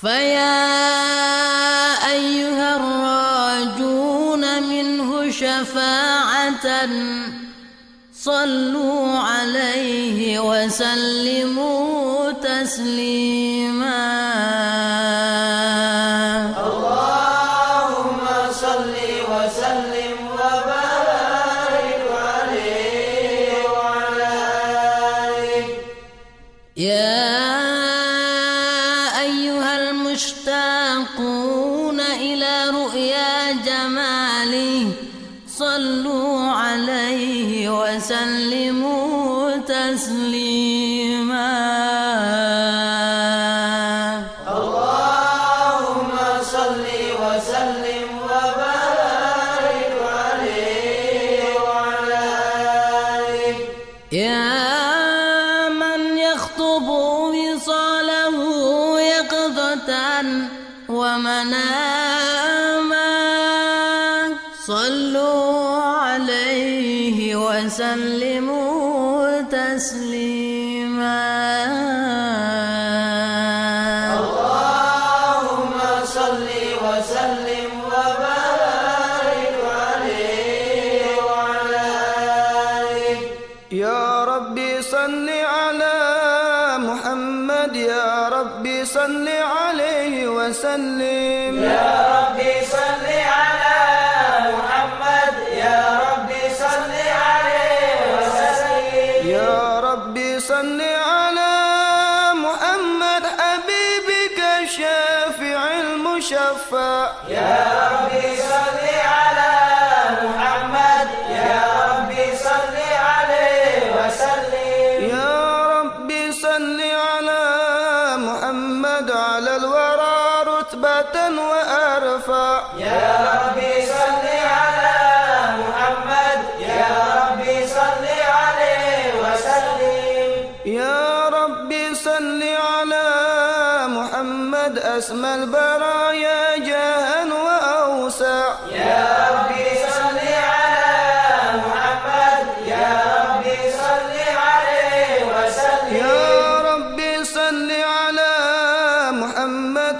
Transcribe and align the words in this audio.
فيا 0.00 0.60
أيها 2.12 2.76
الراجون 2.76 4.62
منه 4.62 5.30
شفاعة 5.30 6.66
صلوا 8.14 9.18
عليه 9.18 10.40
وسلموا 10.40 11.69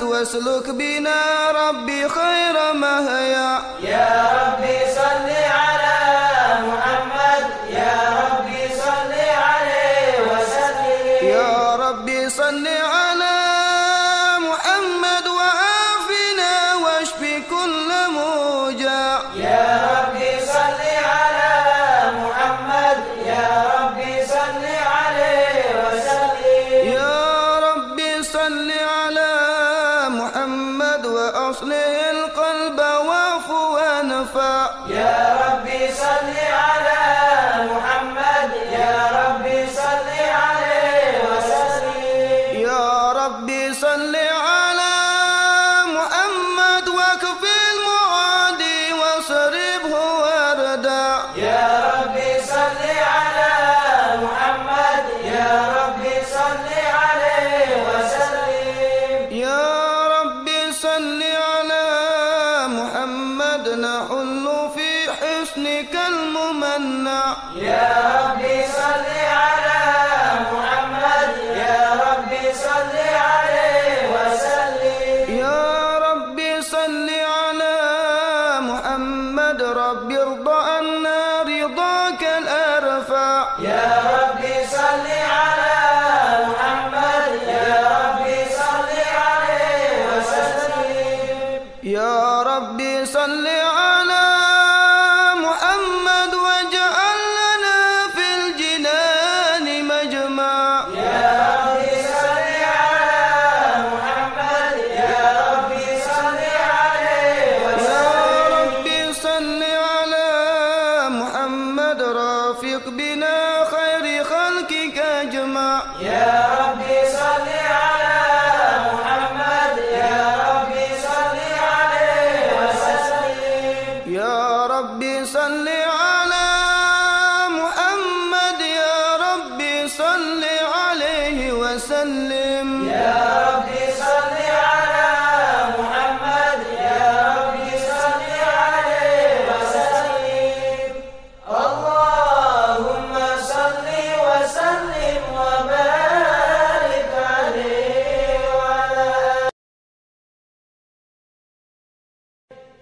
واسلك 0.02 0.70
بنا 0.70 1.20
ربي 1.50 2.08
خير 2.08 2.72
مهيا 2.74 3.62
يا 3.80 4.08
ربي 4.42 4.78
صل 4.94 5.28
على 5.30 5.69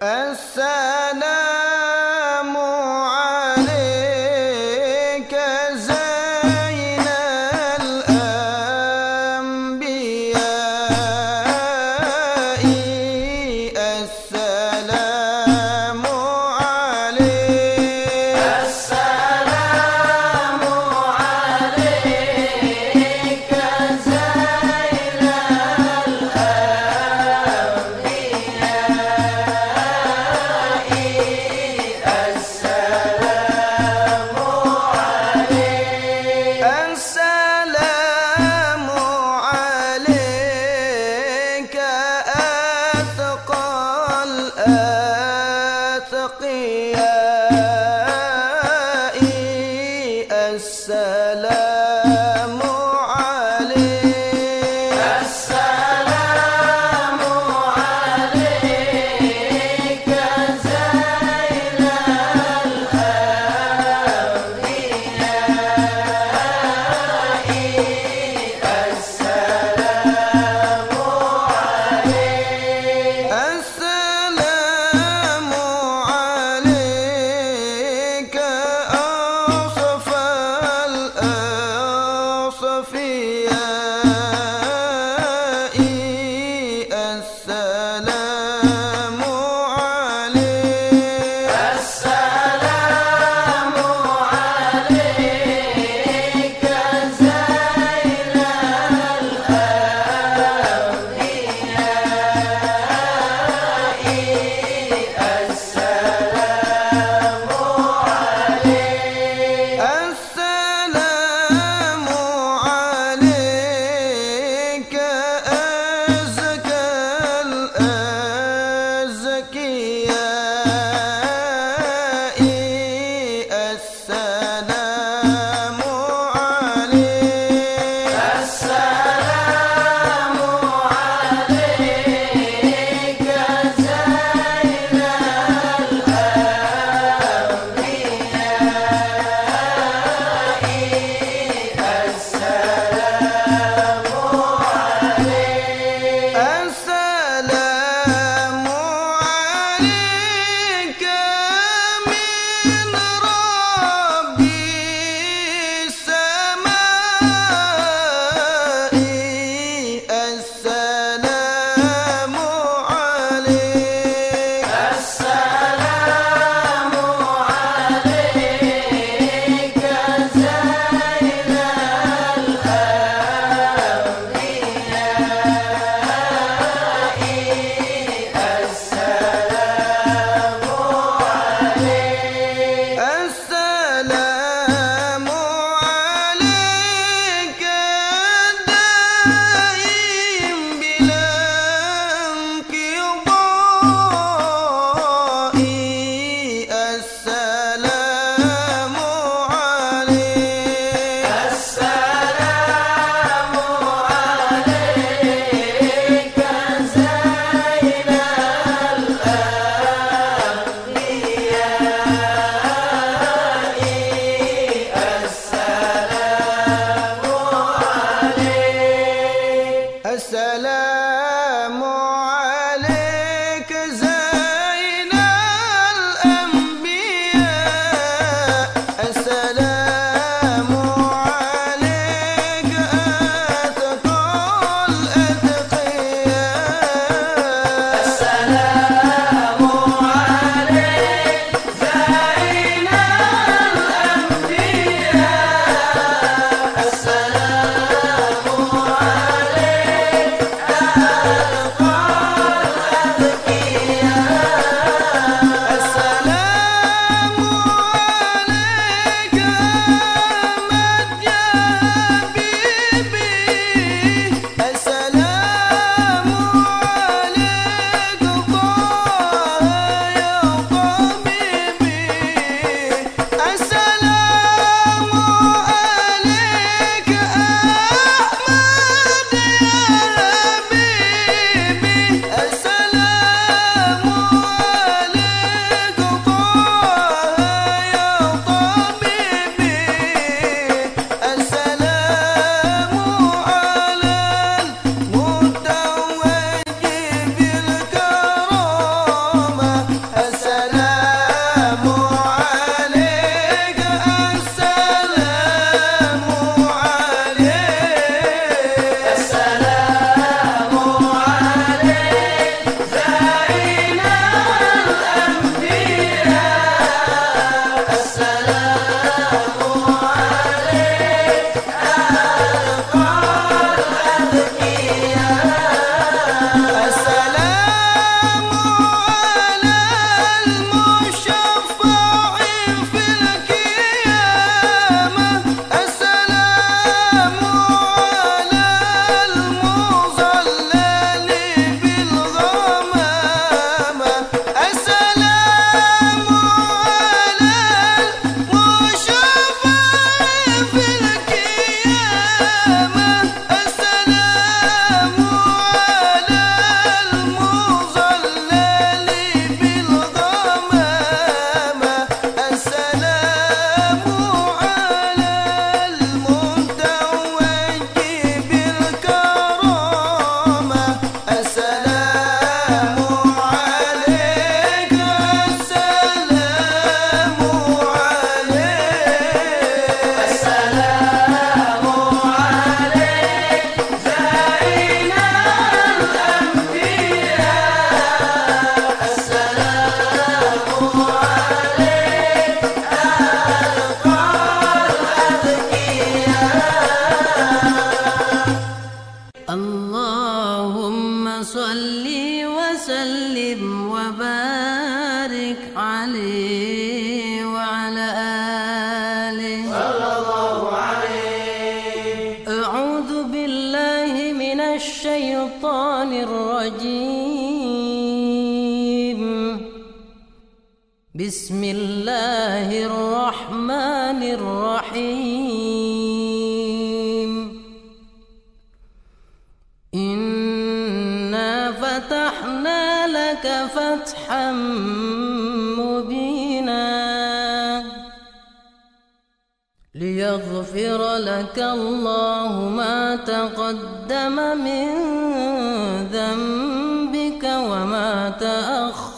السلام 0.01 1.58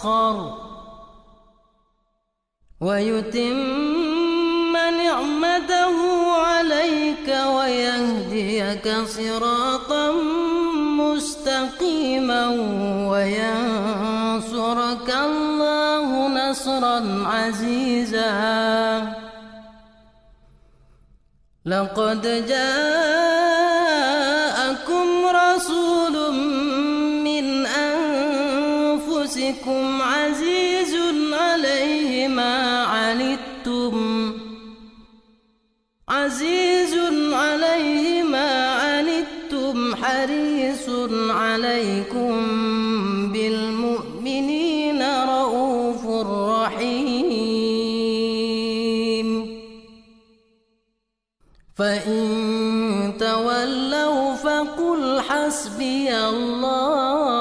آخر 0.01 0.57
ويتم 2.81 4.73
نعمته 4.73 5.97
عليك 6.31 7.27
ويهديك 7.27 8.87
صراطا 9.05 10.11
مستقيما 11.01 12.47
وينصرك 13.11 15.09
الله 15.09 16.27
نصرا 16.27 17.27
عزيزا. 17.27 18.31
لقد 21.65 22.45
جاء 22.47 23.30
عليكم 41.41 42.31
بالمؤمنين 43.33 45.01
رؤوف 45.35 46.03
رحيم. 46.27 47.31
فإن 51.77 52.21
تولوا 53.19 54.35
فقل 54.35 55.01
حسبي 55.29 56.07
الله. 56.17 57.31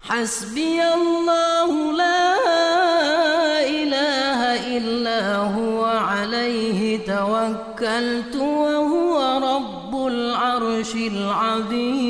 حسبي 0.00 0.78
الله 0.98 1.70
لا 1.92 2.30
إله 3.80 4.40
إلا 4.76 5.20
هو 5.36 5.84
عليه 5.84 6.80
توكلت 6.98 8.33
عظيم. 11.34 12.03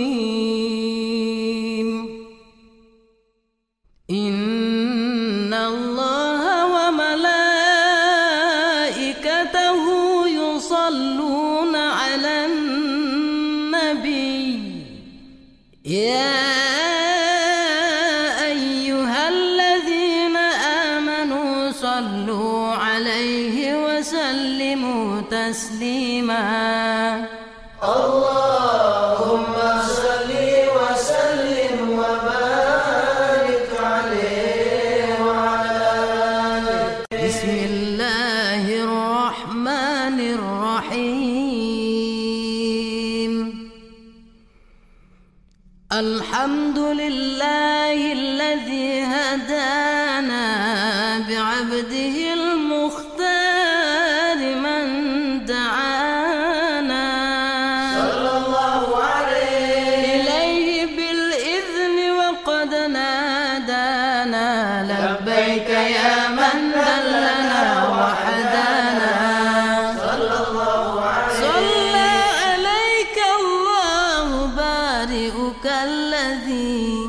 أستهزئك 75.14 75.66
الذي 75.66 77.09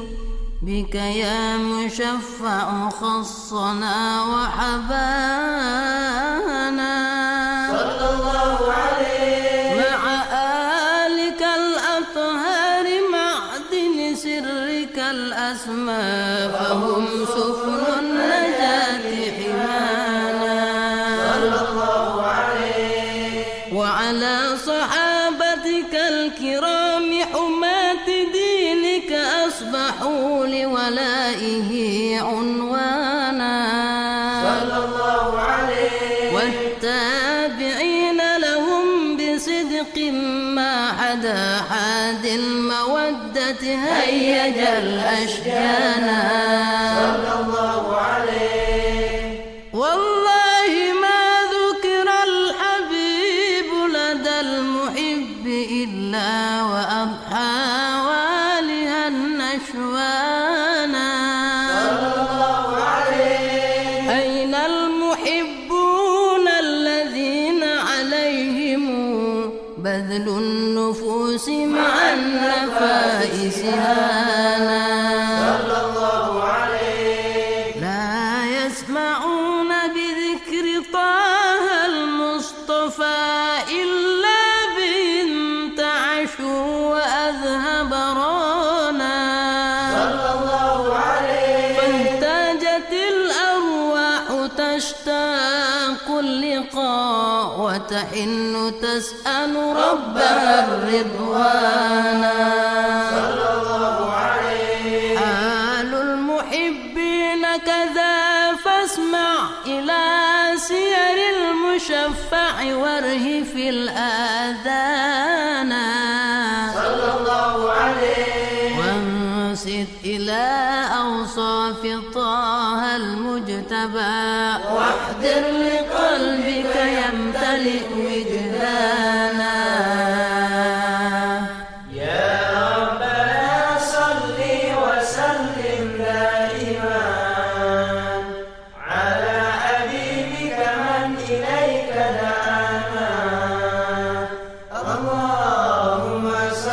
بك 0.62 0.96
يا 0.96 1.58
مشفع 1.58 2.90
خصنا 2.90 4.24
وحبانا. 4.24 5.56
أجل 44.46 45.00
أشجانا 45.00 46.35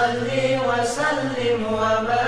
صل 0.02 0.28
وسلم 0.66 1.62
وبارك 1.72 2.21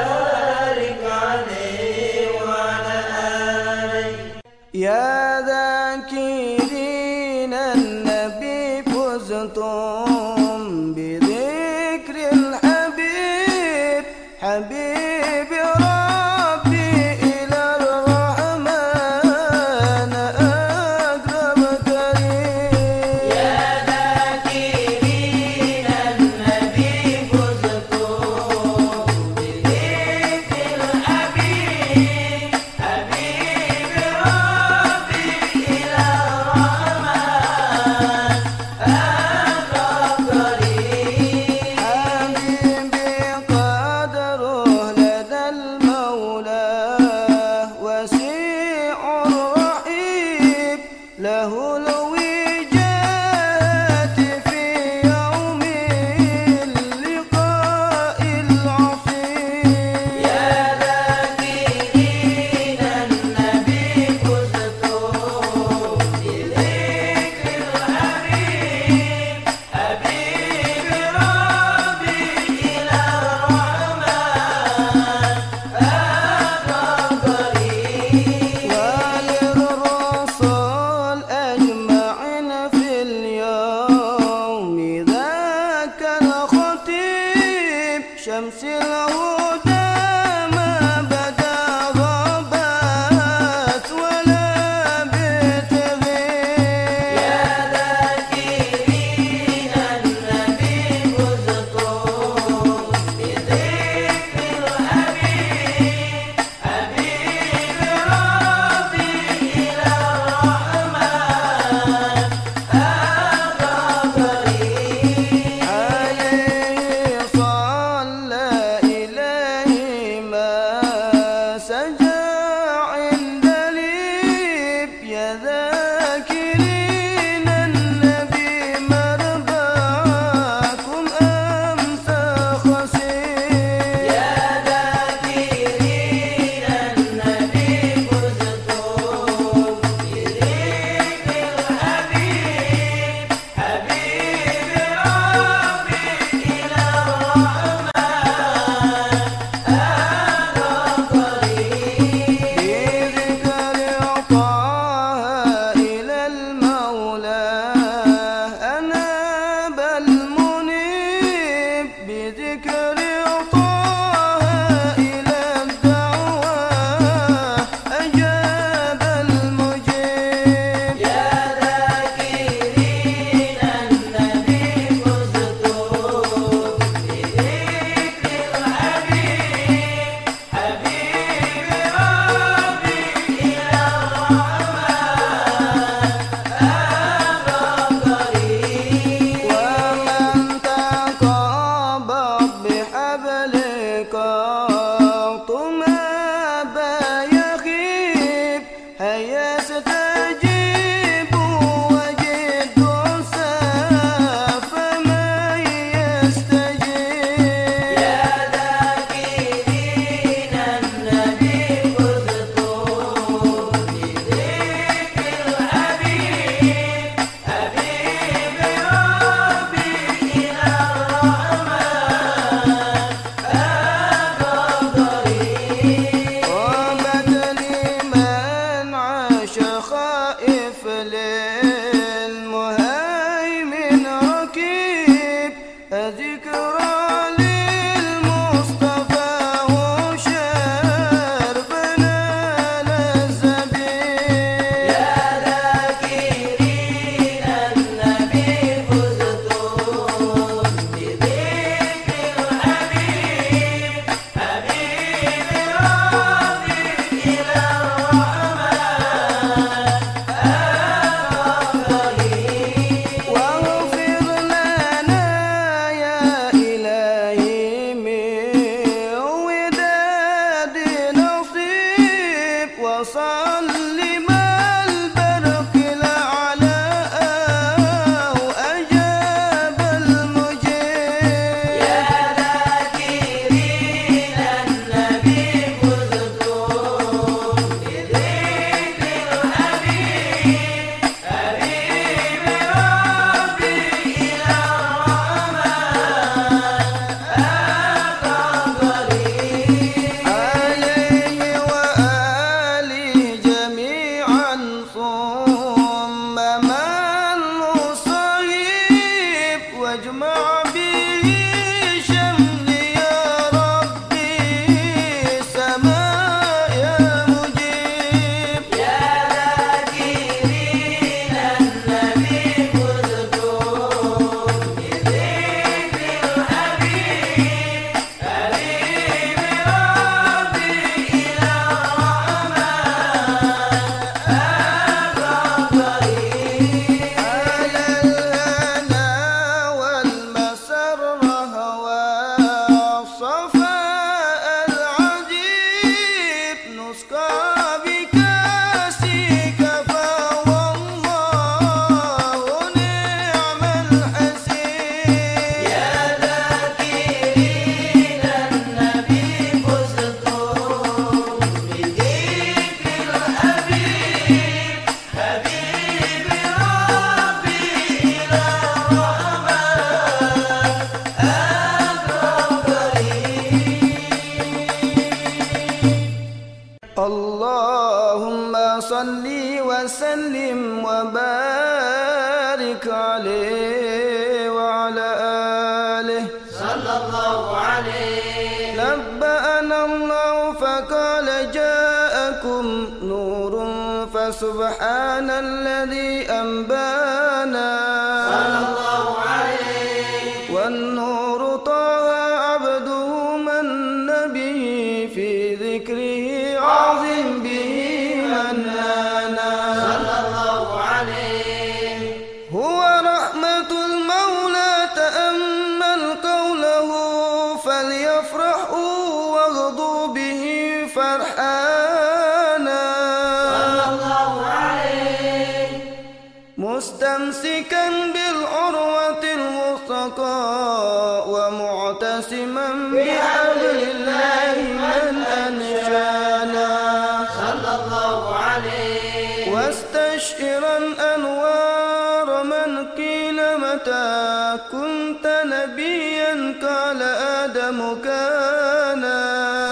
مكانا. 447.70 449.20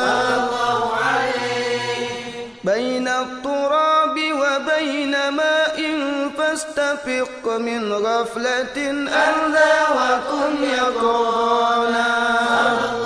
صلى 0.02 0.37
الله 0.37 0.92
بين 2.64 3.09
التراب 3.09 4.16
وبين 4.33 5.28
ماء 5.28 5.78
فاستفق 6.38 7.57
من 7.59 7.92
غفلة 7.92 8.90
أنذا 9.28 9.74
وكن 9.98 10.64
يقرانا 10.64 12.07
الله 12.94 13.02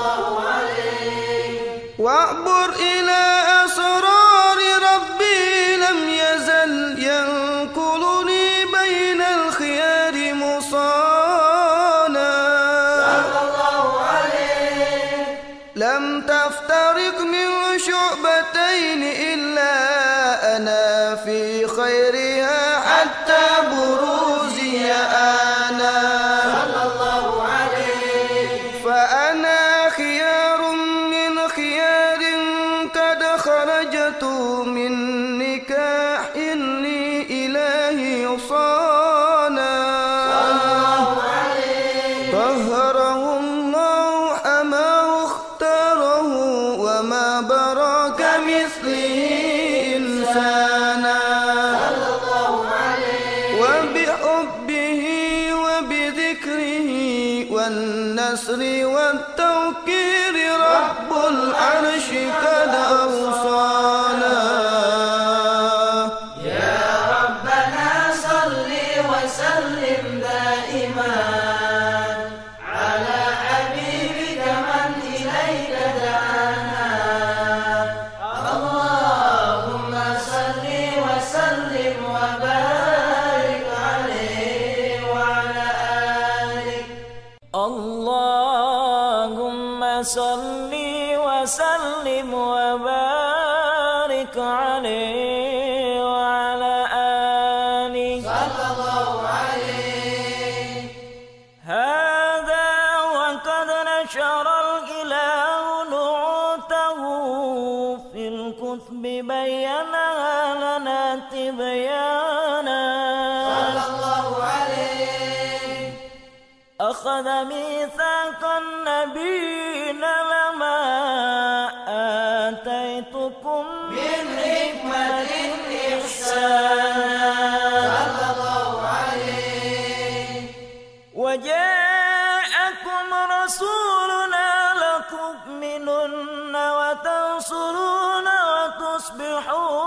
تنصرون 137.36 138.28
وتصبحون 138.52 139.85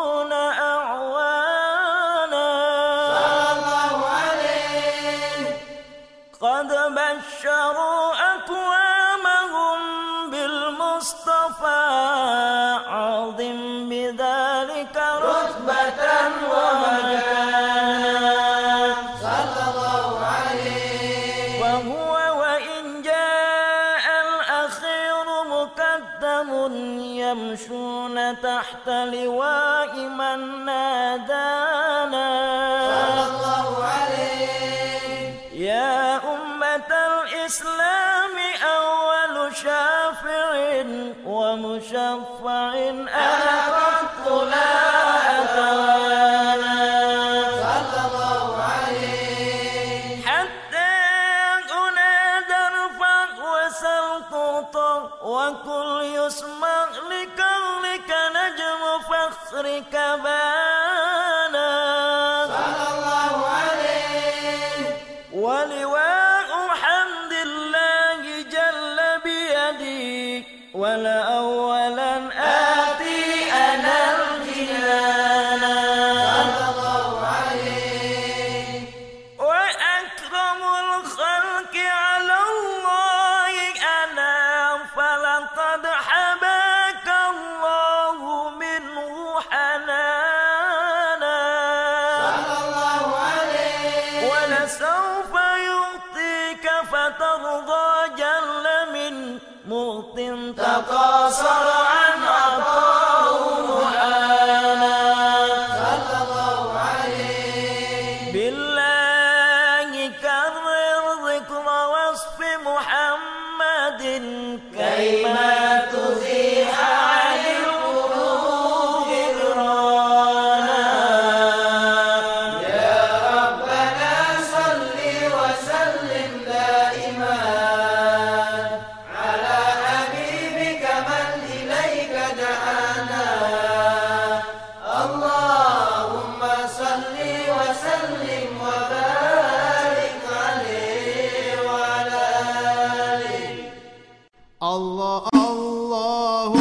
الله 144.99 145.23
الله 145.33 146.59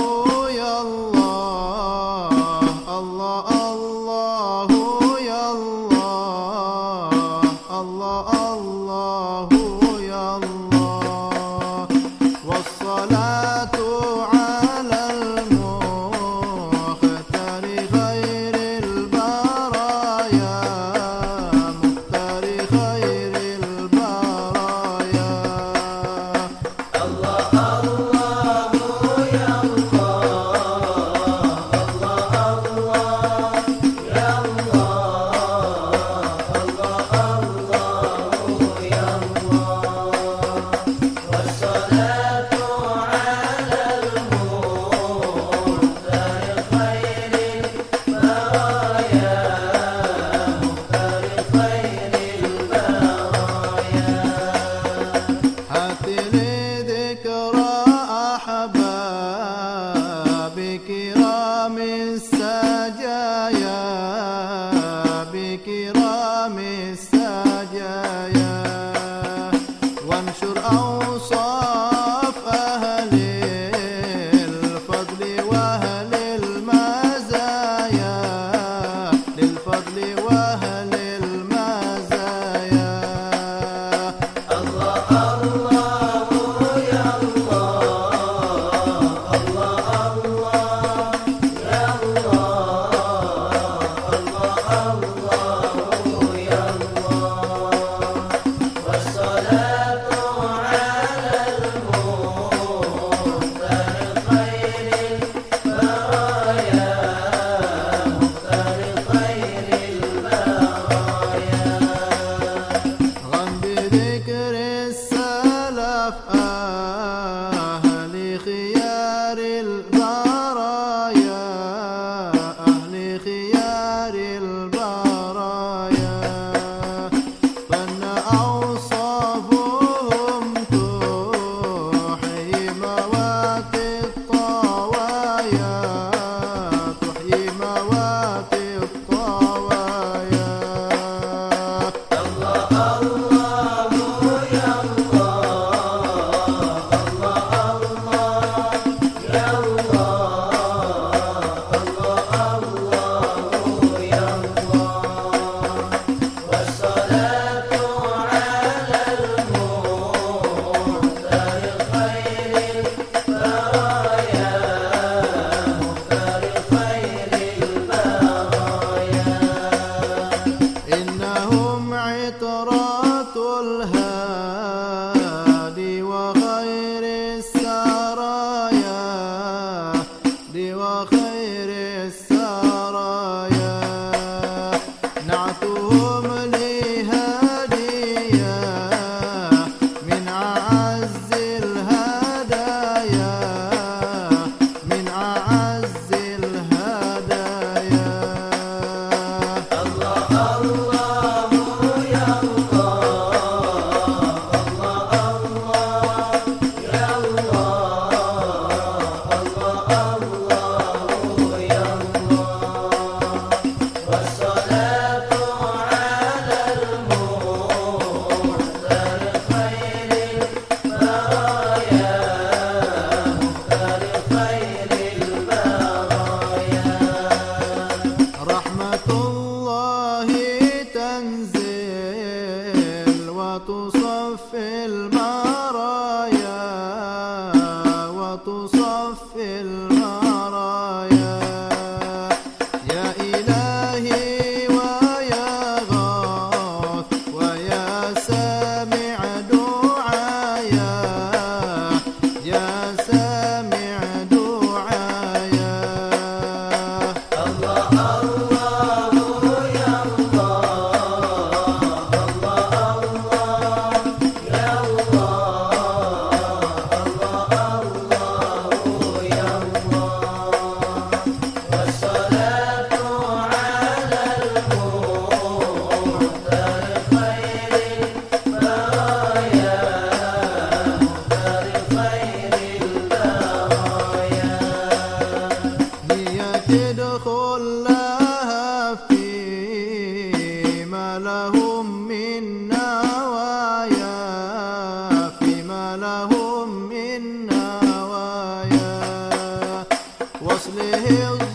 meus 300.74 301.47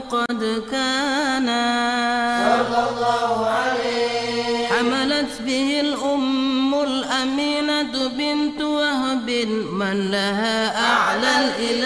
قد 0.00 0.62
كانا 0.70 1.62
حملت 4.70 5.42
به 5.46 5.80
الأم 5.80 6.74
الأمينة 6.74 8.08
بنت 8.18 8.60
وهب 8.60 9.30
من 9.72 10.10
لها 10.10 10.58
أعلى 10.92 11.30
الإله. 11.44 11.81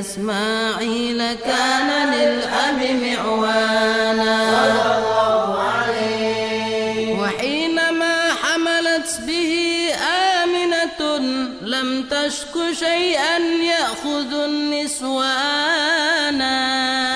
إسماعيل 0.00 1.20
كان 1.34 1.90
للأب 2.14 2.80
معوانا. 3.02 4.34
صلى 4.74 4.90
الله 4.98 5.46
عليه. 5.62 7.20
وحينما 7.20 8.14
حملت 8.42 9.10
به 9.26 9.52
آمنة 10.42 11.00
لم 11.62 11.88
تشك 12.10 12.54
شيئا 12.72 13.36
يأخذ 13.72 14.30
النسوانا 14.50 15.36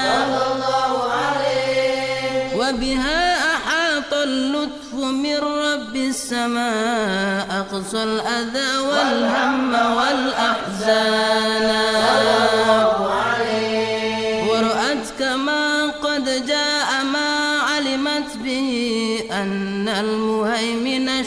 صلى 0.08 0.42
الله 0.52 0.92
عليه. 1.12 2.56
وبها 2.56 3.22
أحاط 3.54 4.12
اللطف 4.12 4.94
من 4.94 5.38
رب 5.38 5.96
السماء 5.96 7.46
أقصى 7.60 8.02
الأذى 8.02 8.72
والهم 8.78 9.74
والأحزان. 9.96 11.68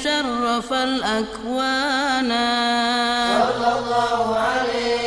شرف 0.03 0.73
الأكوان. 0.73 2.31
صلى 3.41 3.69
الله 3.79 4.35
عليه. 4.35 5.01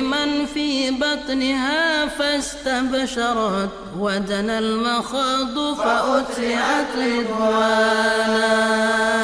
من 0.00 0.46
في 0.46 0.90
بطنها 0.90 2.06
فاستبشرت 2.06 3.68
ودنا 3.98 4.58
المخاض 4.58 5.74
فأتعت 5.74 6.92
رضوانا. 6.96 8.50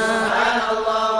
سبحان 0.06 0.60
الله. 0.76 1.15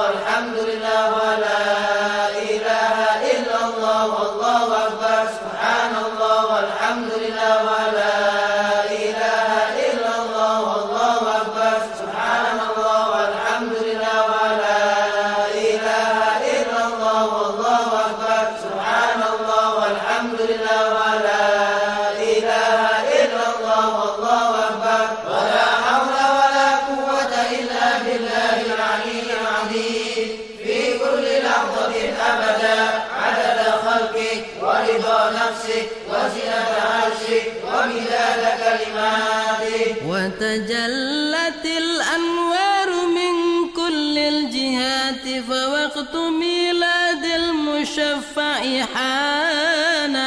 تجلت 40.41 41.65
الأنوار 41.65 42.91
من 43.07 43.35
كل 43.77 44.19
الجهات 44.19 45.45
فوقت 45.49 46.17
ميلاد 46.17 47.25
المشفع 47.25 48.85
حانا. 48.95 50.27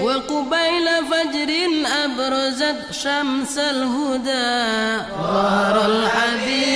وقبيل 0.00 0.86
فجر 1.10 1.50
أبرزت 2.04 2.82
شمس 2.92 3.58
الهدى. 3.58 5.02
ظهر 5.22 5.86
الحبيب 5.86 6.75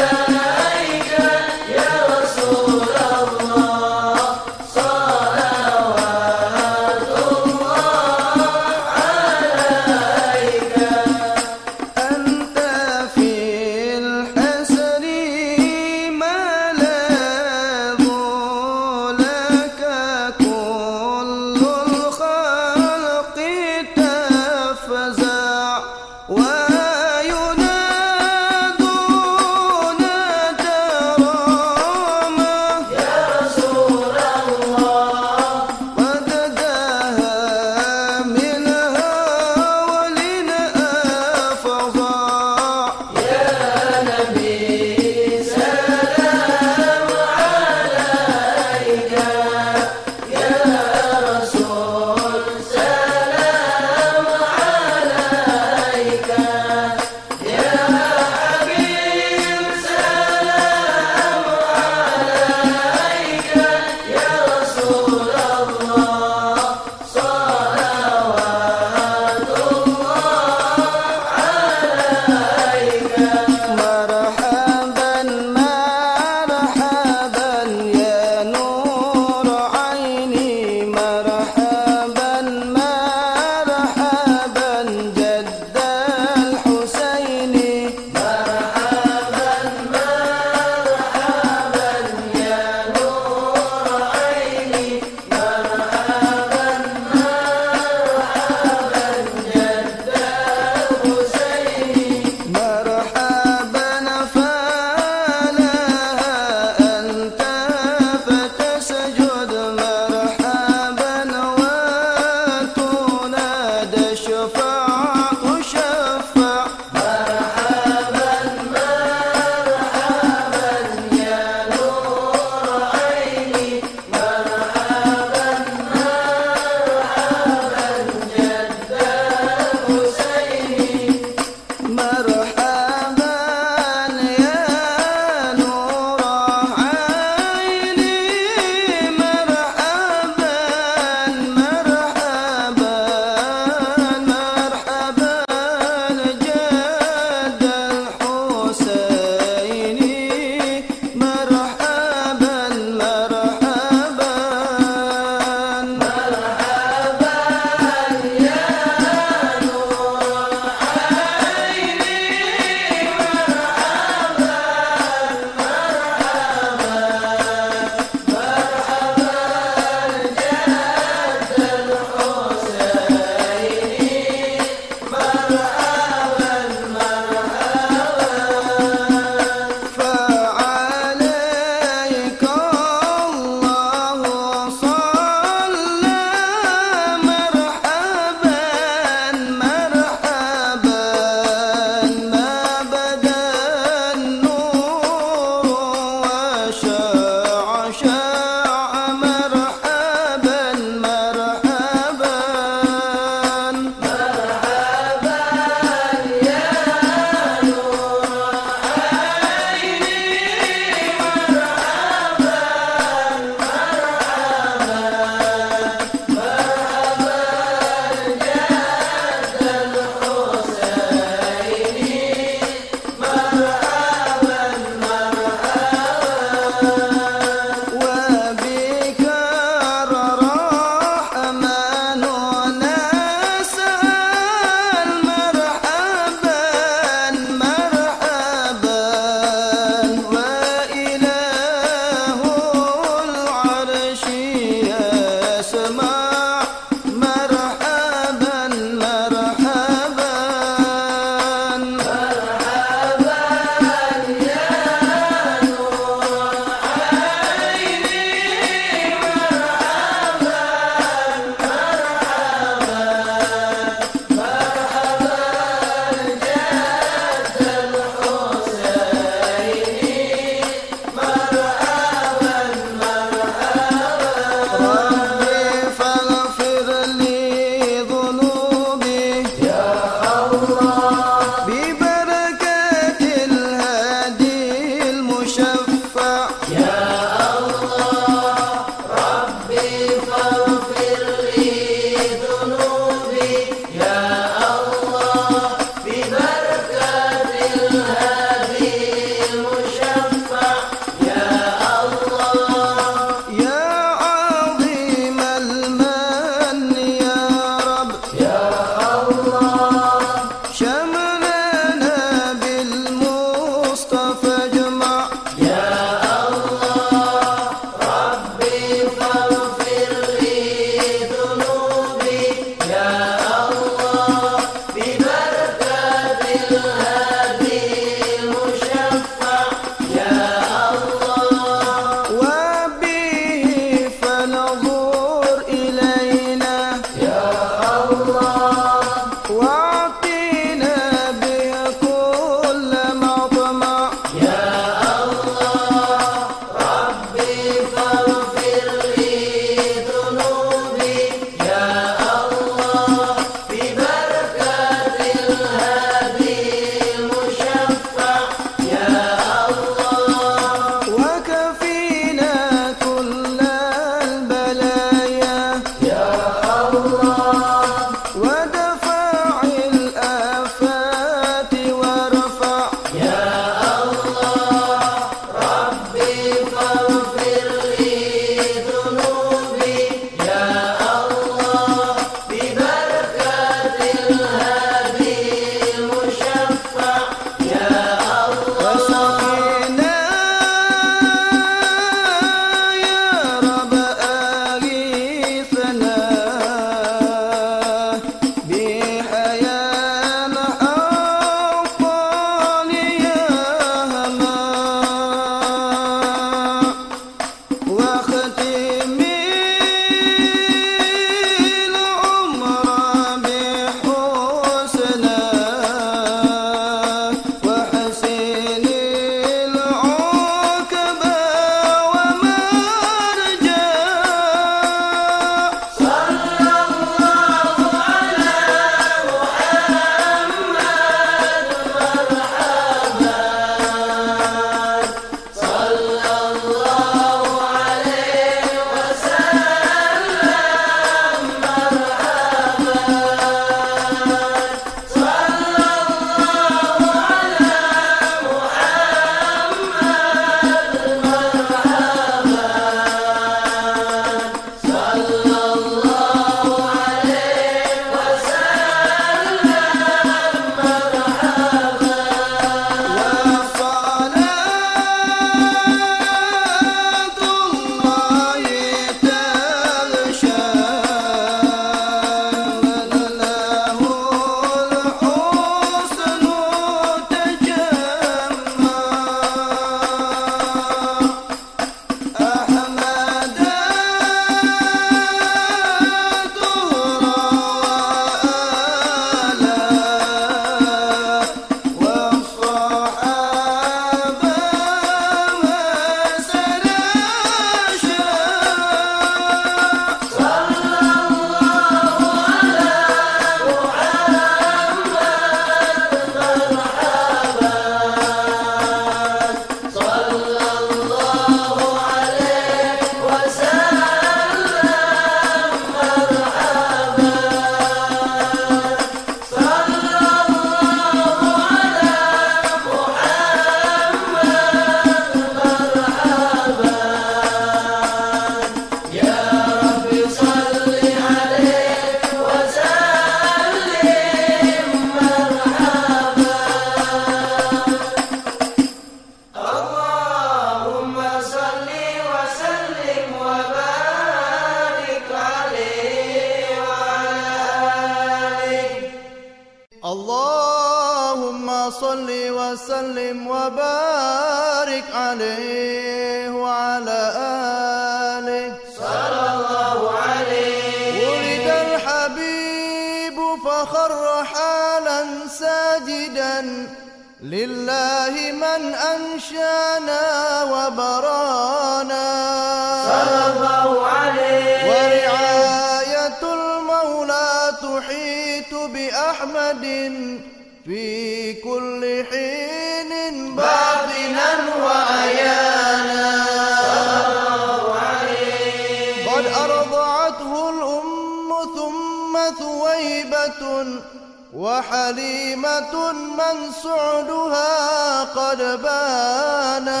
وحليمة 594.88 596.12
من 596.12 596.72
سعدها 596.82 598.24
قد 598.24 598.58
بانا 598.82 600.00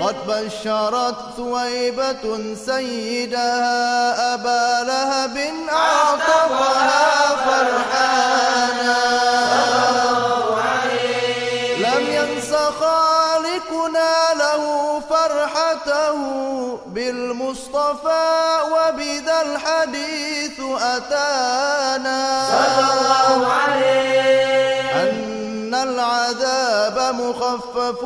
قد 0.00 0.16
بشرت 0.28 1.16
ثويبة 1.36 2.54
سيدها 2.66 4.34
أبا 4.34 4.84
لهب 4.86 5.36
أعتقها 5.72 7.36
فرحانا. 7.46 9.15
بالمصطفى 17.86 18.58
وبذا 18.72 19.42
الحديث 19.42 20.60
أتانا. 20.80 22.22
أن 25.02 25.74
العذاب 25.74 27.14
مخفف 27.14 28.00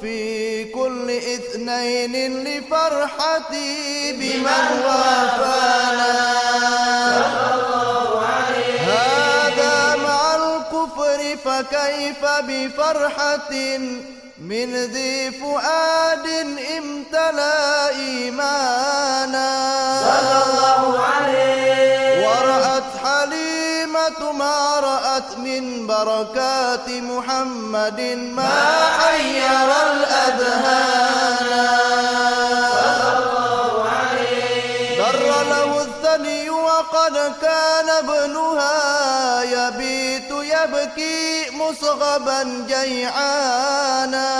في 0.00 0.64
كل 0.64 1.10
إثنين 1.10 2.44
لفرحتي 2.44 4.12
بمن 4.12 4.82
وافانا. 4.86 6.14
هذا 8.80 9.96
مع 9.96 10.34
الكفر 10.34 11.20
فكيف 11.44 12.22
بفرحة؟ 12.48 13.52
من 14.44 14.74
ذي 14.76 15.30
فؤاد 15.30 16.26
امتلأ 16.78 17.88
إيمانا. 17.88 19.50
ورأت 22.24 22.90
حليمة 23.04 24.32
ما 24.32 24.80
رأت 24.80 25.38
من 25.38 25.86
بركات 25.86 26.88
محمد 26.88 28.00
ما 28.36 28.88
حير 28.98 29.68
الأذهان. 29.90 31.48
در 34.98 35.20
له 35.52 35.70
الثني 35.82 36.50
وقد 36.50 37.16
كان 37.42 37.88
ابنها. 37.88 39.33
يبكي 40.64 41.50
مصغبا 41.50 42.64
جيعانا. 42.68 44.30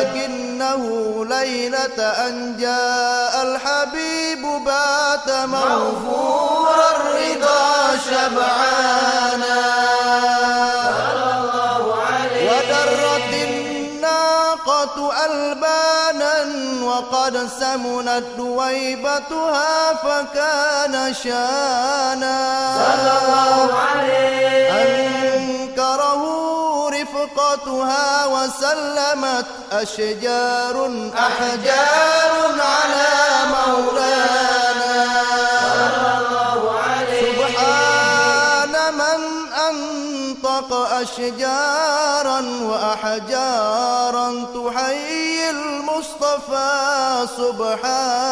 لكنه 0.00 0.82
ليلة 1.24 1.98
أن 2.02 2.56
جاء 2.60 3.42
الحبيب 3.42 4.42
بات 4.64 5.30
موفور 5.46 6.74
الرضا 6.96 7.96
شبعانا. 8.10 9.85
وقد 16.96 17.48
سمنت 17.60 18.24
دويبتها 18.36 19.94
فكان 19.94 21.14
شانا. 21.14 22.38
أنكره 24.82 26.22
رفقتها 26.90 28.26
وسلمت 28.26 29.46
أشجار 29.72 30.76
أحجار 31.18 32.32
على 32.72 33.14
مولانا. 33.52 34.96
سبحان 37.20 38.74
من 38.94 39.20
أنطق 39.68 40.70
أشجارا 40.72 41.75
المصطفى 47.66 48.25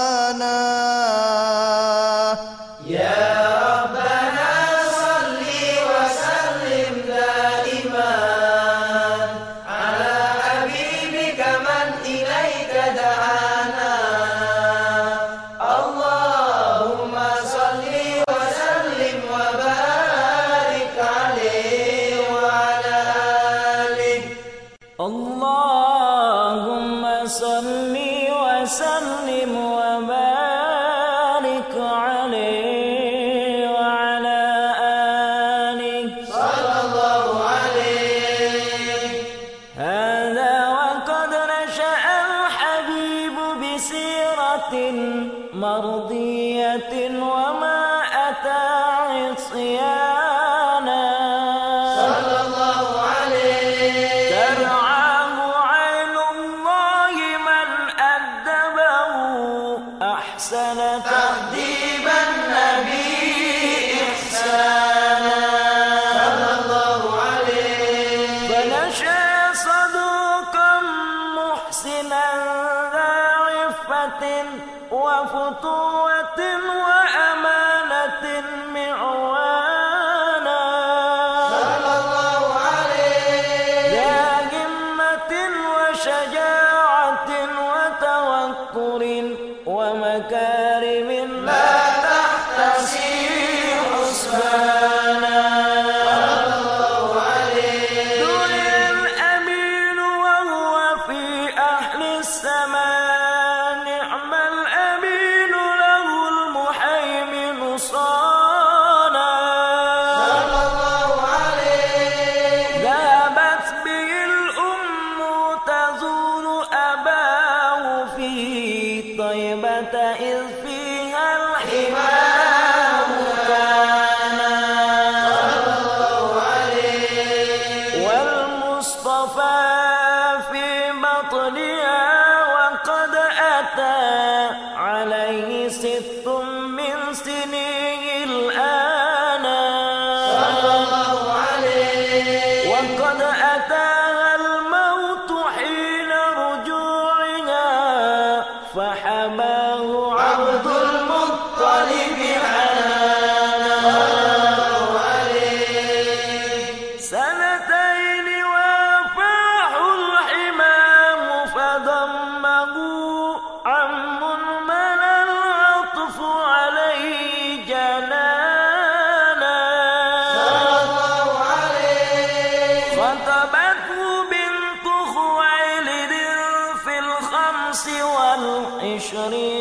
الظهر 179.25 179.54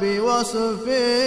بوصفه 0.00 1.24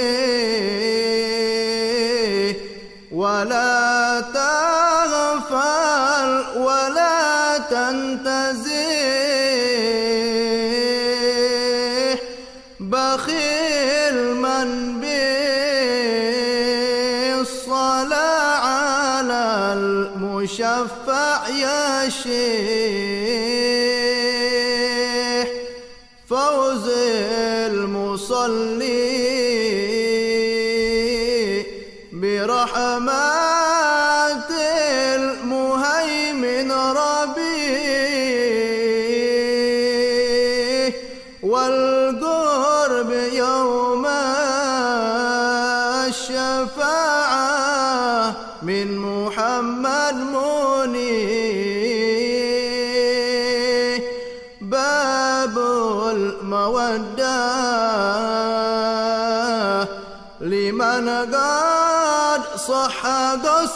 ولا 3.12 4.22
تغفل 4.34 6.30
ولا 6.58 7.58
تنتزه. 7.58 8.98
بخيل 12.80 14.18
من 14.36 14.70
بالصلاة 17.42 18.18
على 18.66 19.74
المشفع 19.74 21.48
يشير 21.48 23.17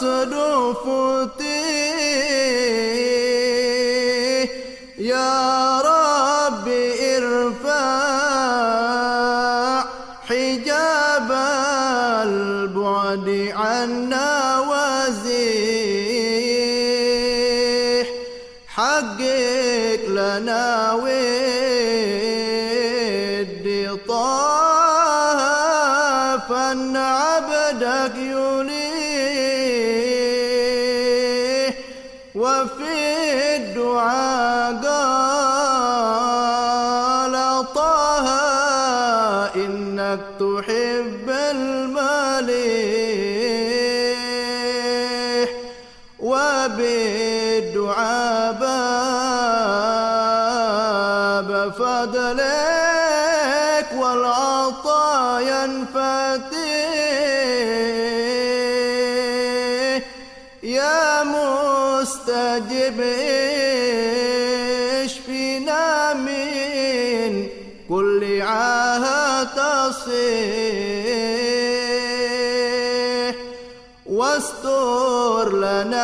sadofote. 0.02 1.41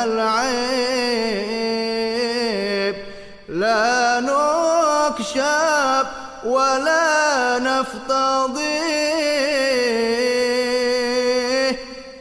العيب. 0.03 1.37
لا 3.49 4.19
نكشف 4.19 6.07
ولا 6.45 7.59
نفتضيه 7.59 8.77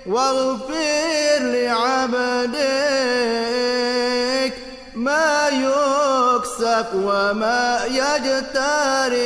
واغفر 0.06 1.38
لعبدك 1.40 2.56
ما 4.94 5.48
يكسك 5.48 6.86
وما 6.94 7.80
يجتريه 7.86 9.16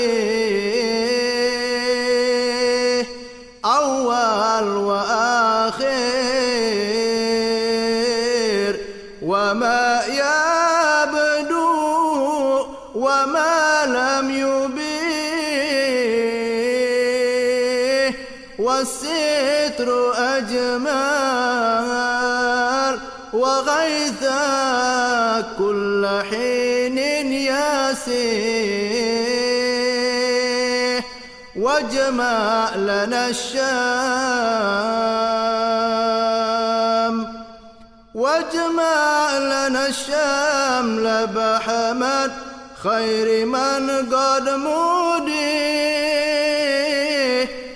ياسيه 30.11 31.05
واجمع 31.57 32.75
لنا 32.77 33.29
الشام 33.29 33.61
واجمع 38.15 39.39
لنا 39.39 39.87
الشمل 39.89 41.27
بحمد 41.27 42.33
خير 42.83 43.47
من 43.47 43.91
قد 44.15 44.49
مودي 44.49 45.61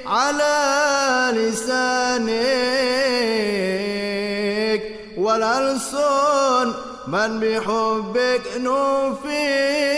على 0.06 1.30
لسانك 1.32 2.34
والألسن 5.16 6.74
من 7.06 7.40
بحبك 7.40 8.42
نوفيه 8.56 9.93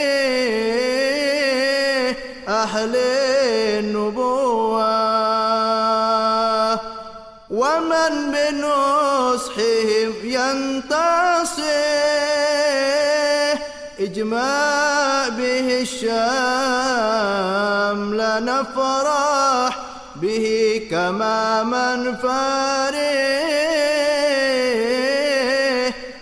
أهل 2.76 2.96
النبوة 3.80 4.84
ومن 7.50 8.12
بنصحهم 8.32 10.12
ينتصر. 10.24 11.62
اجماع 14.00 15.28
به 15.28 15.82
الشام 15.82 16.08
لا 18.14 18.40
نفرح 18.40 19.78
به 20.16 20.46
كما 20.90 21.62
من 21.62 22.16
فارح 22.16 23.06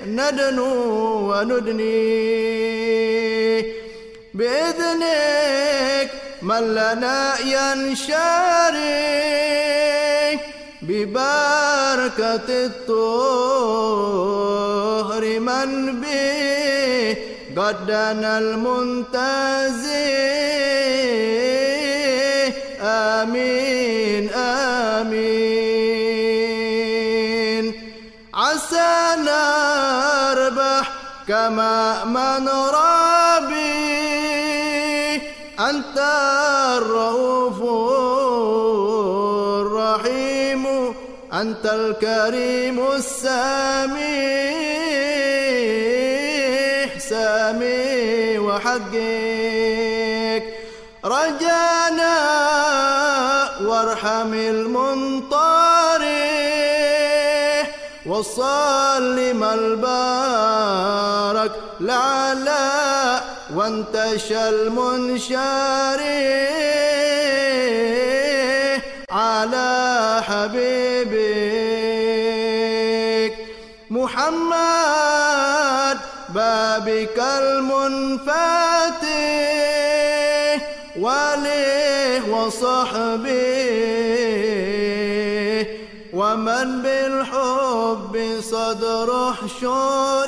ندنو 0.06 0.74
وندني 1.30 2.14
بإذنك 4.34 5.83
من 6.60 6.74
لنا 6.74 7.38
ينشري 7.40 8.14
ببركة 10.82 12.48
الطهر 12.48 12.84
من 15.40 16.00
به 16.00 17.16
قدنا 17.56 18.38
المنتزه. 18.38 20.04
آمين 22.82 24.30
آمين. 24.30 25.34
عسى 28.34 29.16
نربح 29.18 30.90
كما 31.28 32.04
من 32.04 32.48
ربي 32.48 32.83
أنت 41.44 41.66
الكريم 41.66 42.92
السميح 42.92 43.28
سامي 46.98 48.38
وحقك 48.38 50.44
رجانا 51.04 52.16
وارحم 53.62 54.34
المنطرح 54.34 55.34
وصلم 58.06 59.44
البارك 59.44 61.52
لعلى 61.80 63.20
وانتشى 63.54 64.48
المنشرح 64.48 65.40
على 69.10 70.22
حبيبك 70.28 70.93
محمد 74.30 75.98
بابك 76.28 77.18
المنفتح 77.18 78.34
وله 81.00 82.30
وصحبه 82.30 83.34
ومن 86.12 86.82
بالحب 86.82 88.40
صدر 88.40 89.32
حشوري 89.32 90.23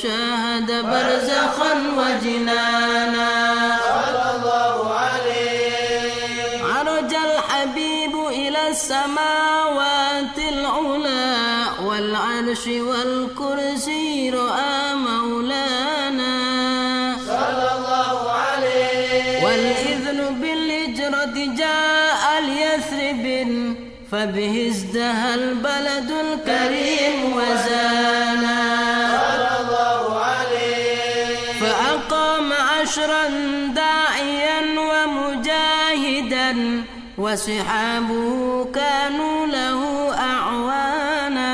وشاهد 0.00 0.66
برزخا 0.66 1.72
وجنانا. 1.98 3.28
صلى 3.90 4.24
الله 4.34 4.94
عليه 4.94 6.64
عرج 6.64 7.12
الحبيب 7.14 8.14
إلى 8.28 8.68
السماوات 8.68 10.38
العلا 10.38 11.36
والعرش 11.84 12.66
والكرسي 12.66 14.30
رأى 14.30 14.94
مولانا. 14.94 16.36
صلى 17.26 17.68
الله 17.76 18.30
عليه 18.30 19.44
والإذن 19.44 20.18
بالهجرة 20.40 21.36
جاء 21.56 22.22
ليثرب 22.40 23.24
فبه 24.12 24.68
ازدهى 24.68 25.34
البلد 25.34 26.10
الكريم 26.10 27.36
وزانا 27.36 27.99
وصحابه 37.30 38.66
كانوا 38.74 39.46
له 39.46 39.80
أعوانا. 40.18 41.52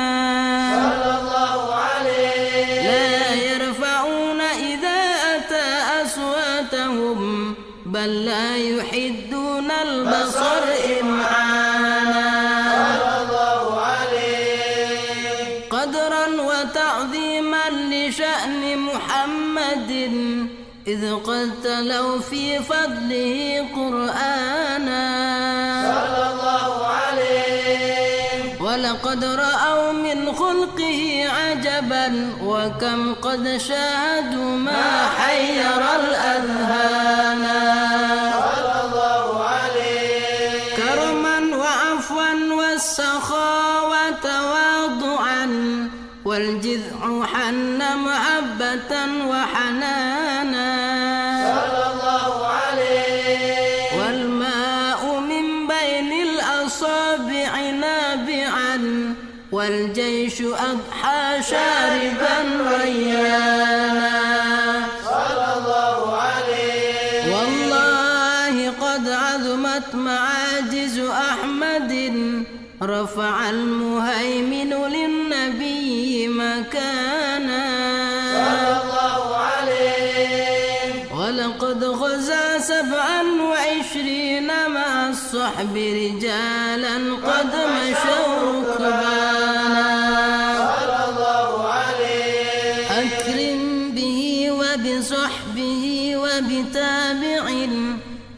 صلى 0.73 1.11
الله 1.19 1.75
عليه. 1.75 2.81
لا 2.91 3.33
يرفعون 3.33 4.41
إذا 4.41 4.99
أتى 5.35 5.69
أصواتهم 6.01 7.19
بل 7.85 8.25
لا 8.25 8.57
يحدون 8.57 9.71
البصر 9.71 10.63
إمعانا. 11.01 12.29
صلى 12.97 13.15
الله 13.21 13.81
عليه 13.81 15.69
قدرا 15.69 16.25
وتعظيما 16.49 17.69
لشأن 17.69 18.77
محمد 18.77 19.91
إذ 20.87 21.15
قد 21.15 21.51
تلوا 21.63 22.19
في 22.19 22.59
فضله 22.59 23.65
قرآنا 23.75 24.66
ولقد 28.97 29.23
رأوا 29.23 29.91
من 29.91 30.33
خلقه 30.33 31.25
عجبا 31.29 32.33
وكم 32.43 33.13
قد 33.13 33.57
شاهدوا 33.57 34.57
ما 34.57 35.09
حير 35.17 35.81
الأذهان. 35.95 37.43
صلى 38.33 38.75
الله 38.85 39.43
عليه 39.43 40.75
كرما 40.77 41.57
وعفوا 41.57 42.55
والسخاء 42.55 43.89
وتواضعا 43.91 45.45
والجذع 46.25 47.25
حن 47.33 47.81
محبة 47.97 48.91
وحنانا 49.27 49.76
شاربا 61.49 62.35
ريانا 62.81 64.17
صلى 65.05 65.47
الله 65.57 66.17
عليه 66.17 67.35
والله 67.35 68.55
قد 68.81 69.05
عظمت 69.09 69.95
معاجز 69.95 70.99
أحمد 70.99 71.93
رفع 72.81 73.49
المهيمن 73.49 74.71
للنبي 74.73 76.27
مكانا. 76.27 77.65
صلى 78.33 78.69
الله 78.83 79.35
عليه 79.37 81.15
ولقد 81.15 81.83
غزا 81.83 82.57
سبعا 82.59 83.21
وعشرين 83.41 84.47
مع 84.69 85.09
الصحب 85.09 85.75
رجالا 85.77 86.95
قد 87.27 87.51
مشوا 87.55 88.27
ركبانا 88.61 89.66
وبصحبه 94.97 96.13
وبتابع. 96.15 97.49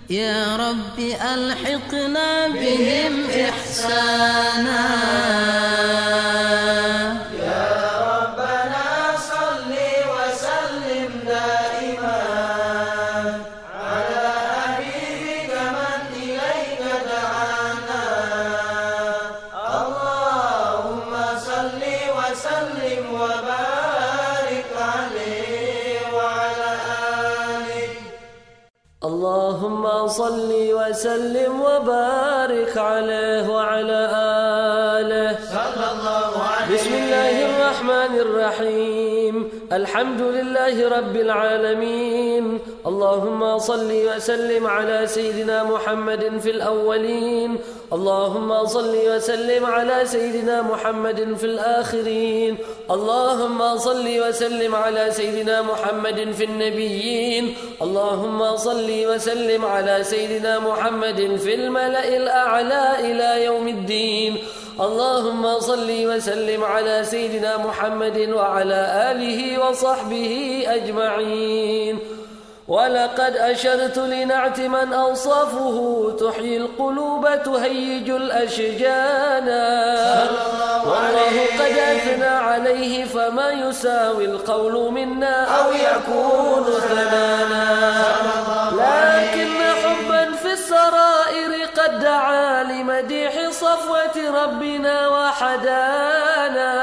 يا 0.09 0.55
رب 0.57 0.99
ألحقنا 0.99 2.47
بهم 2.47 3.29
إحسانا. 3.49 4.81
اللهم 29.69 30.07
صل 30.07 30.51
وسلم 30.79 31.61
وبارك 31.61 32.73
عليه 32.77 33.49
وعلى 33.49 34.01
آله. 34.97 35.29
صلى 35.45 35.87
الله 35.93 36.31
عليه. 36.49 36.73
بسم 36.73 36.93
الله 36.93 37.35
الرحمن 37.49 38.13
الرحيم. 38.25 39.08
الحمد 39.69 40.21
لله 40.21 40.89
رب 40.89 41.15
العالمين. 41.15 42.59
اللهم 42.85 43.57
صل 43.57 43.91
وسلم 43.91 44.67
على 44.67 45.07
سيدنا 45.07 45.63
محمد 45.63 46.39
في 46.41 46.49
الأولين. 46.51 47.57
اللهم 47.93 48.65
صل 48.65 48.95
وسلم 49.09 49.65
على 49.65 50.05
سيدنا 50.05 50.61
محمد 50.61 51.37
في 51.37 51.45
الآخرين. 51.45 52.57
اللهم 52.91 53.77
صل 53.77 54.05
وسلم 54.27 54.75
على 54.75 55.11
سيدنا 55.11 55.61
محمد 55.61 56.31
في 56.31 56.43
النبيين. 56.43 57.53
اللهم 57.81 58.55
صل 58.55 58.89
وسلم 58.89 59.65
على 59.65 60.03
سيدنا 60.03 60.59
محمد 60.59 61.37
في 61.43 61.55
الملأ 61.55 62.17
الأعلى 62.17 62.85
إلى 62.99 63.45
يوم 63.45 63.67
الدين. 63.67 64.37
اللهم 64.81 65.59
صل 65.59 65.89
وسلم 66.07 66.63
على 66.63 67.03
سيدنا 67.03 67.57
محمد 67.57 68.29
وعلى 68.29 69.11
آله 69.11 69.67
وصحبه 69.67 70.63
أجمعين. 70.67 71.99
ولقد 72.67 73.33
أشرت 73.37 73.97
لنعت 73.97 74.59
من 74.59 74.93
أوصافه 74.93 75.77
تحيي 76.19 76.57
القلوب 76.57 77.27
تهيج 77.45 78.09
الأشجانا 78.09 79.65
والله 80.85 81.35
قد 81.59 81.77
أثنى 81.77 82.25
عليه 82.25 83.05
فما 83.05 83.49
يساوي 83.51 84.25
القول 84.25 84.91
منا 84.93 85.45
أو 85.45 85.71
يكون 85.71 86.65
ثنانا. 86.89 88.03
لكن 88.71 89.58
دعا 92.09 92.63
لمديح 92.63 93.33
صفوة 93.49 94.17
ربنا 94.41 94.95
وحدانا. 95.07 96.73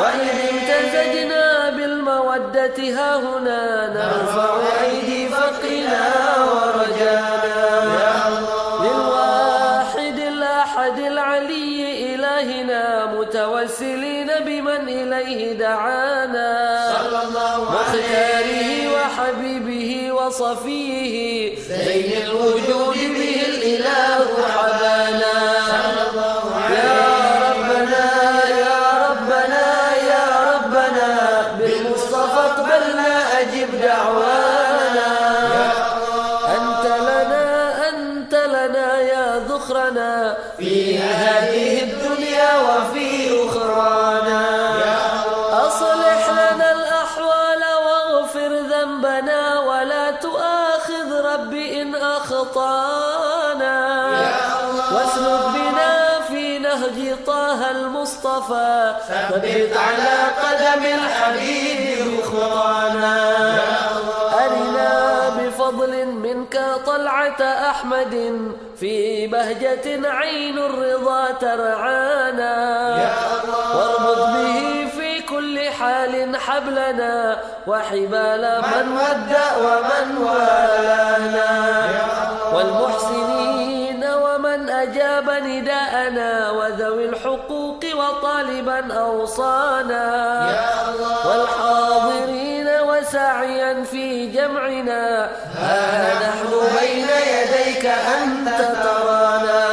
وإذ 0.00 0.34
امتزجنا 0.50 1.70
بالمودة 1.76 2.78
ها 2.96 3.10
هنا 3.16 3.62
نرفع 3.96 4.50
أيدي 4.84 5.22
فقنا 5.28 6.04
ورجانا. 6.52 7.58
للواحد 8.84 10.18
الأحد 10.32 10.98
العلي 10.98 12.14
إلهنا 12.14 12.82
متوسلين 13.14 14.30
بمن 14.46 14.82
إليه 14.88 15.58
دعانا. 15.58 16.52
مختاره 17.74 18.62
وحبيبه 18.94 20.12
وصفيه 20.12 21.33
المصطفى 58.34 58.94
ثبت 59.08 59.76
على 59.76 60.16
قدم 60.42 60.84
الحبيب 60.84 62.22
خطانا 62.22 63.16
أرنا 64.44 65.28
بفضل 65.38 66.06
منك 66.06 66.60
طلعة 66.86 67.42
أحمد 67.70 68.14
في 68.80 69.26
بهجة 69.26 70.08
عين 70.10 70.58
الرضا 70.58 71.30
ترعانا. 71.40 72.54
واربط 73.74 74.18
به 74.18 74.88
في 74.96 75.22
كل 75.22 75.70
حال 75.70 76.36
حبلنا 76.36 77.38
وحبال 77.66 78.62
من 78.62 78.86
ود 78.92 79.34
ومن 79.64 80.08
والانا. 80.26 81.50
والمحسنين 82.54 84.04
ومن 84.04 84.68
أجاب 84.68 85.30
نداءنا 85.30 86.50
وذوي 86.50 87.04
الحقوق 87.08 87.63
وطالبا 88.04 88.94
أوصانا. 88.94 90.06
والحاضرين 91.26 92.68
وسعيا 92.88 93.84
في 93.84 94.26
جمعنا. 94.26 95.30
ها 95.60 96.14
نحن 96.14 96.50
بين 96.80 97.08
يديك 97.34 97.86
أنت 97.86 98.58
ترانا. 98.84 99.64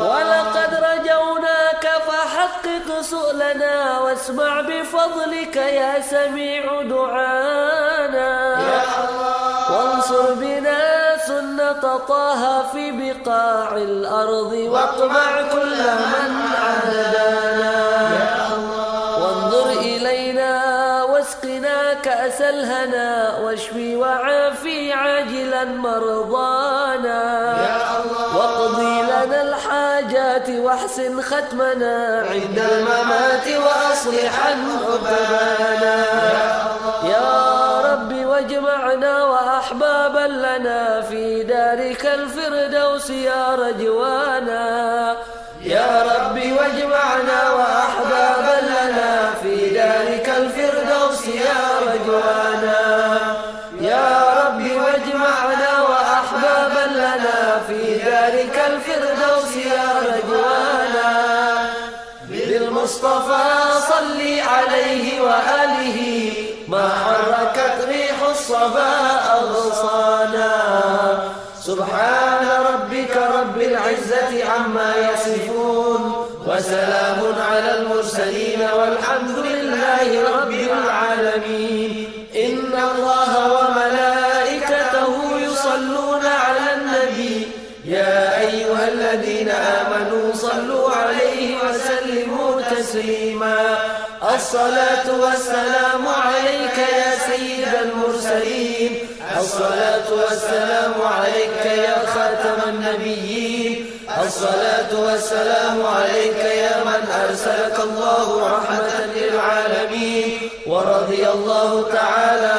ولقد 0.00 0.70
رجوناك 0.88 1.84
فحقق 2.06 3.00
سؤلنا 3.00 3.98
واسمع 4.00 4.60
بفضلك 4.60 5.56
يا 5.56 6.00
سميع 6.00 6.82
دعانا. 6.82 8.32
وانصر 9.70 10.34
بنا 10.34 11.16
سنة 11.26 11.82
طه 12.08 12.62
في 12.72 12.90
الأرض 13.76 14.52
واطمع 14.52 15.42
كل 15.52 15.78
من 16.12 16.32
عادانا 16.64 17.76
وانظر 19.20 19.70
إلينا 19.70 20.52
واسقنا 21.04 21.94
كأس 21.94 22.40
الهنا 22.40 23.38
واشفي 23.38 23.96
وعافي 23.96 24.92
عاجلا 24.92 25.64
مرضانا. 25.64 27.56
واقضي 28.36 29.02
لنا 29.02 29.42
الحاجات 29.42 30.48
واحسن 30.50 31.22
ختمنا 31.22 32.26
عند 32.30 32.58
الممات 32.58 33.48
وأصلحا 33.48 34.56
عقبانا 34.84 36.04
يا 37.04 37.80
رب 37.80 38.26
واجمعنا 38.26 39.24
وأحبابا 39.24 40.26
لنا. 40.28 40.97
دارك 41.68 42.06
الفردوس 42.06 43.10
يا 43.10 43.54
رجوانا. 43.54 45.16
يا 45.62 46.02
رب 46.02 46.36
واجمعنا 46.36 47.40
وأحبابا 47.58 48.56
لنا 48.72 49.34
في 49.42 49.70
دارك 49.70 50.28
الفردوس 50.28 51.22
يا 51.28 51.64
رجوانا. 51.88 52.80
يا 53.80 54.08
رب 54.40 54.60
واجمعنا 54.60 55.72
وأحبابا 55.88 56.84
لنا 57.02 57.60
في 57.68 57.98
دارك 57.98 58.56
الفردوس 58.70 59.56
يا 59.56 59.88
رجوانا. 60.08 61.10
بالمصطفى 62.28 63.46
صل 63.88 64.20
عليه 64.54 65.20
وآله 65.20 65.98
ما 66.68 66.88
حركت 67.04 67.88
ريح 67.88 68.18
الصبا 68.30 68.92
أغصانا. 69.40 71.07
سبحان 71.68 72.48
ربك 72.72 73.14
رب 73.16 73.60
العزة 73.60 74.50
عما 74.52 74.94
يصفون 75.08 76.26
وسلام 76.46 77.20
على 77.50 77.70
المرسلين 77.78 78.60
والحمد 78.78 79.38
لله 79.38 80.08
رب 80.36 80.50
العالمين. 80.50 81.92
إن 82.36 82.72
الله 82.90 83.32
وملائكته 83.56 85.12
يصلون 85.46 86.24
على 86.26 86.66
النبي. 86.76 87.36
يا 87.84 88.40
أيها 88.40 88.88
الذين 88.88 89.48
آمنوا 89.48 90.32
صلوا 90.34 90.90
عليه 90.90 91.56
وسلموا 91.64 92.60
تسليما. 92.62 93.78
الصلاة 94.34 95.06
والسلام 95.22 96.04
عليك 96.08 96.78
يا 96.78 97.10
سيد 97.28 97.72
المرسلين. 97.82 98.17
الصلاة 99.40 100.08
والسلام 100.10 100.94
عليك 101.02 101.64
يا 101.66 101.98
خاتم 102.14 102.58
النبيين. 102.68 103.86
الصلاة 104.26 104.92
والسلام 104.92 105.86
عليك 105.86 106.42
يا 106.44 106.84
من 106.84 107.02
أرسلك 107.22 107.76
الله 107.88 108.26
رحمة 108.46 108.90
للعالمين. 109.16 110.50
ورضي 110.66 111.28
الله 111.28 111.84
تعالى 111.92 112.54